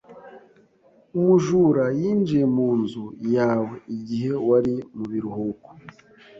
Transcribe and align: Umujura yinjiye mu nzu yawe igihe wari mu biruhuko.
Umujura 1.17 1.85
yinjiye 1.99 2.45
mu 2.55 2.69
nzu 2.81 3.05
yawe 3.35 3.75
igihe 3.97 4.31
wari 4.47 4.75
mu 4.95 5.05
biruhuko. 5.11 5.69